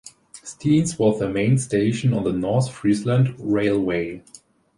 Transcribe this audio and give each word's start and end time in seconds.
Stiens 0.43 0.97
was 0.97 1.19
the 1.19 1.29
main 1.29 1.59
station 1.59 2.11
on 2.11 2.23
the 2.23 2.33
North 2.33 2.71
Friesland 2.73 3.35
Railway. 3.37 4.23